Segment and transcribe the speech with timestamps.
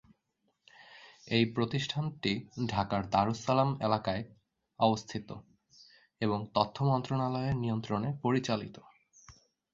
[1.27, 2.31] এই প্রতিষ্ঠানটি
[2.67, 4.29] ঢাকার দারুস সালাম এলাকায়-এ
[4.79, 5.29] অবস্থিত
[6.21, 8.75] এবং তথ্য মন্ত্রণালয়ের নিয়ন্ত্রণে পরিচালিত।